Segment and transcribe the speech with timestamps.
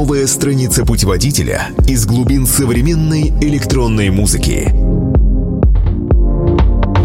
[0.00, 4.72] Новая страница путеводителя из глубин современной электронной музыки.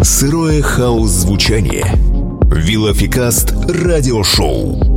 [0.01, 1.83] Сырое хаос-звучание.
[2.49, 4.94] Вилофикаст радиошоу.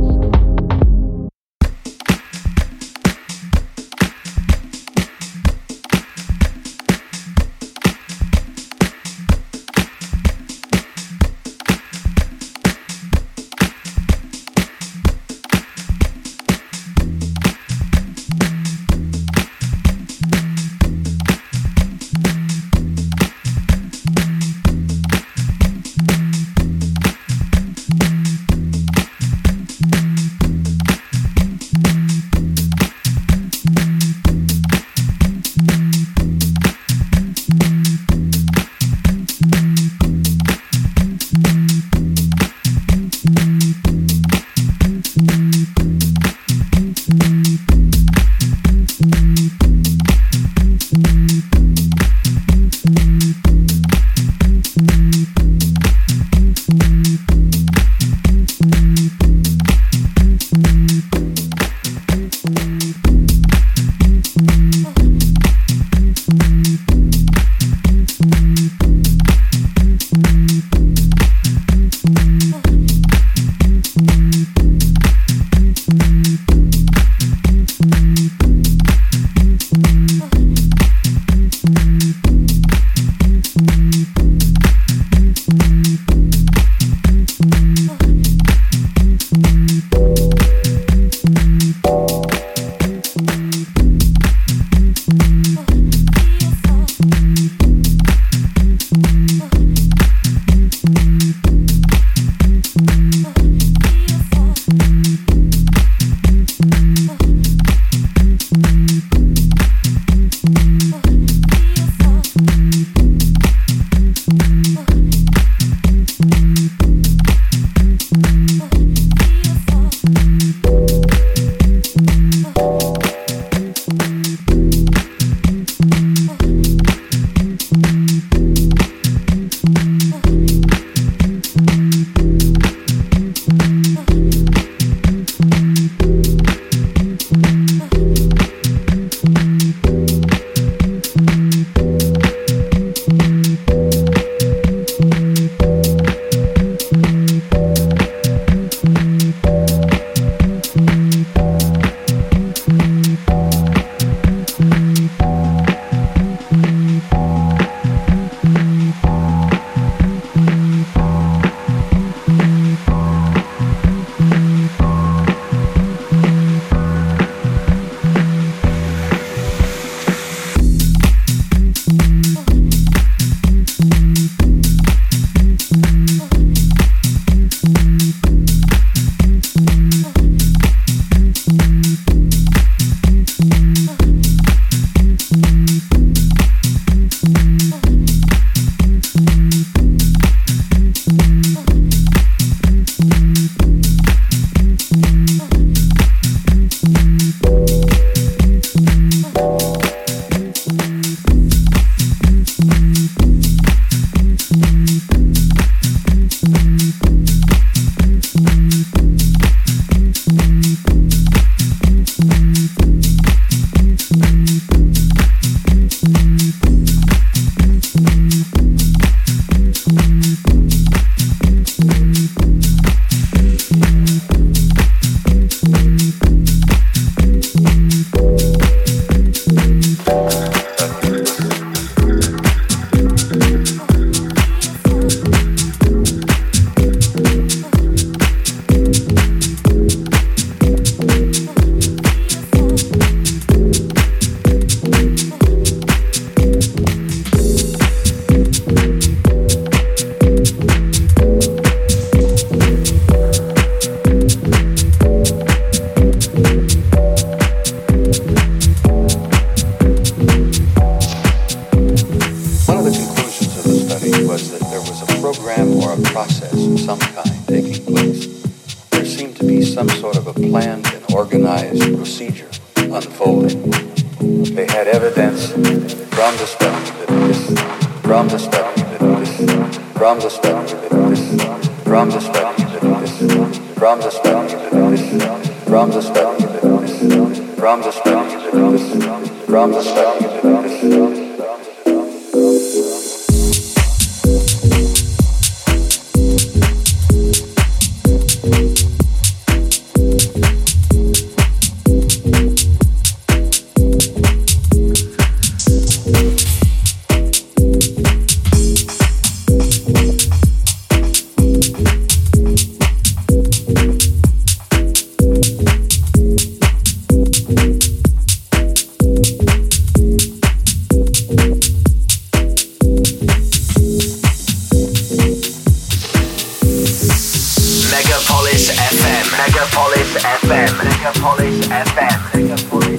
[329.39, 330.71] Megapolis FM.
[330.83, 332.19] Megapolis FM.
[332.35, 332.98] Megapolis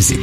[0.00, 0.21] Звучание.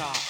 [0.00, 0.29] shot.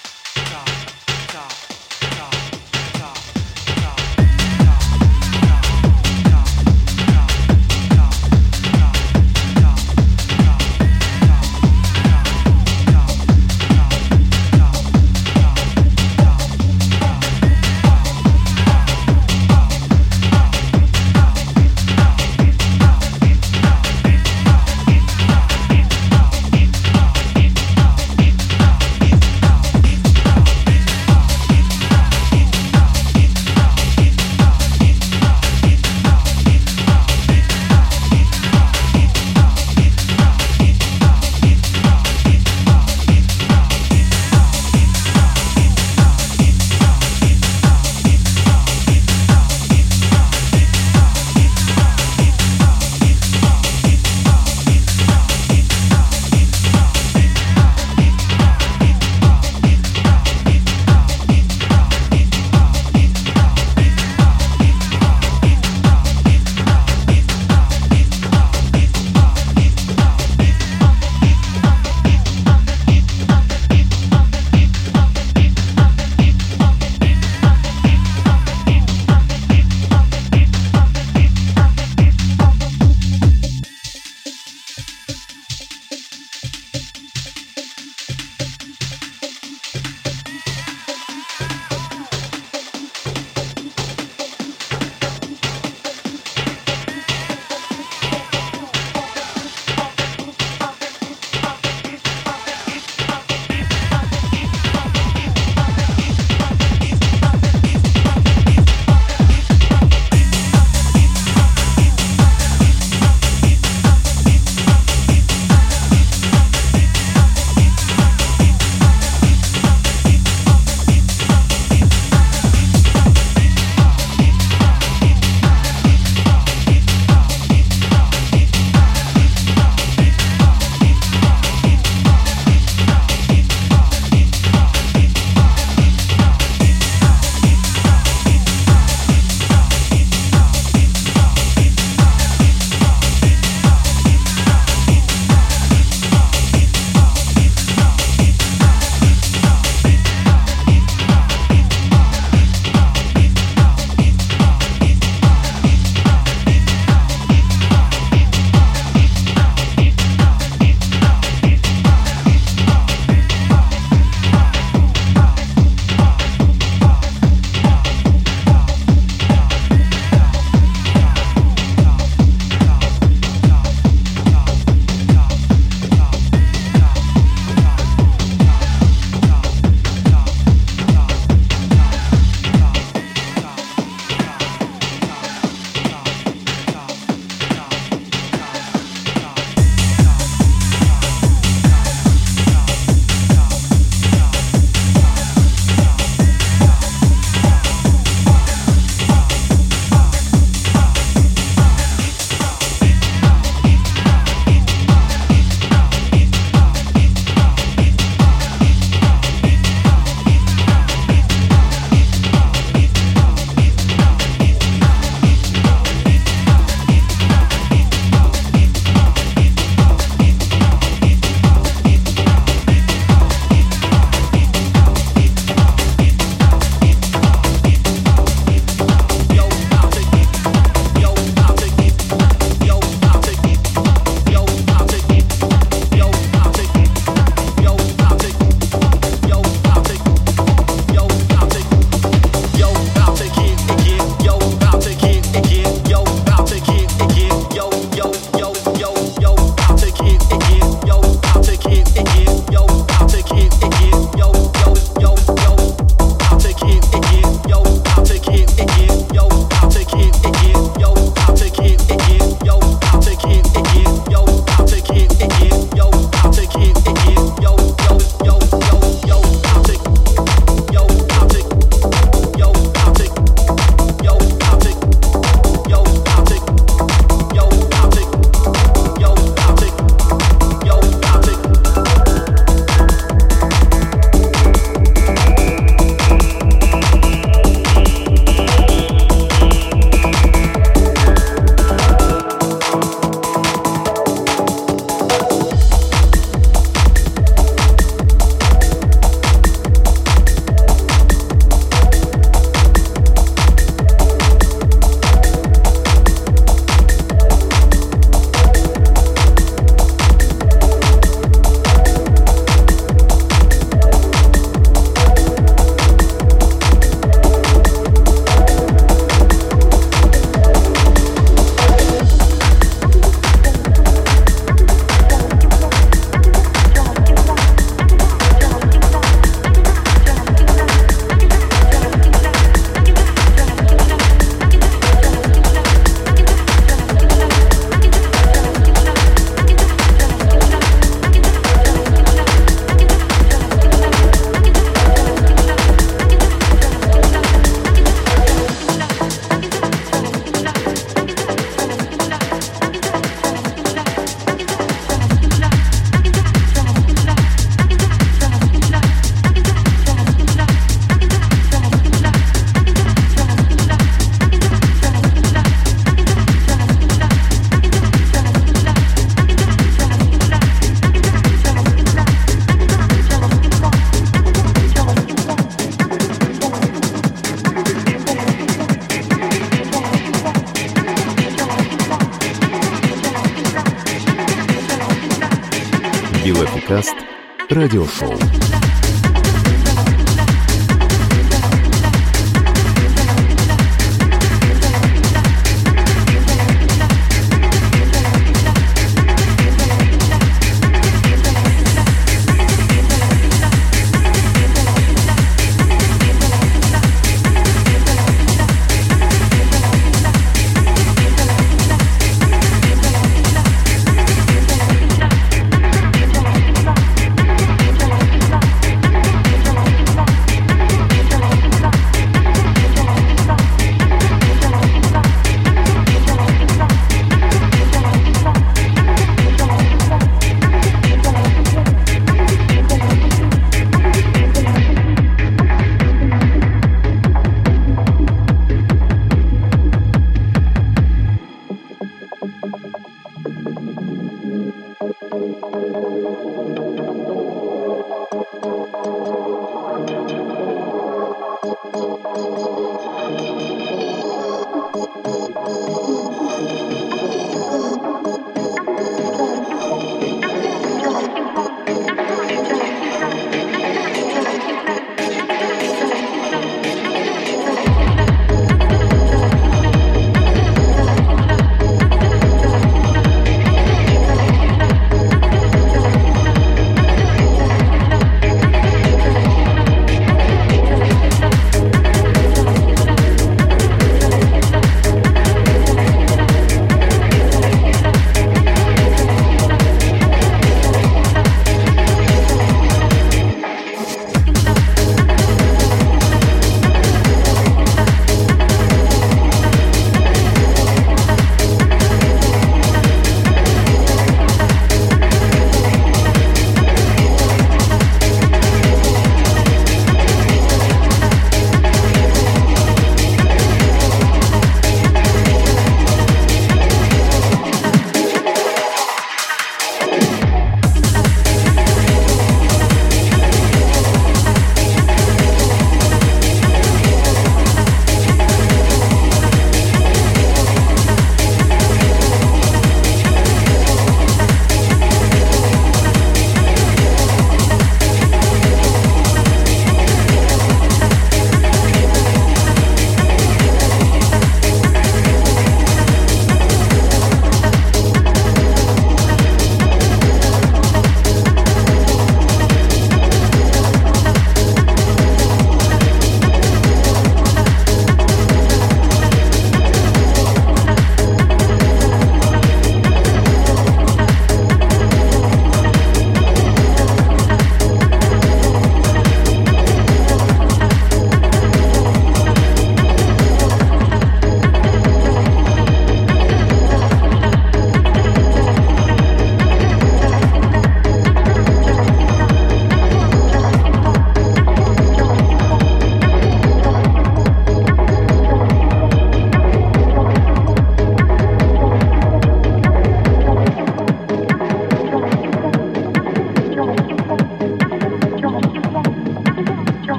[387.61, 388.30] Радиошоу.